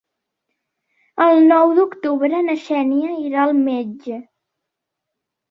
El 1.25 1.43
nou 1.51 1.73
d'octubre 1.79 2.39
na 2.47 2.57
Xènia 2.65 3.13
irà 3.27 3.45
al 3.45 3.55
metge. 3.61 4.19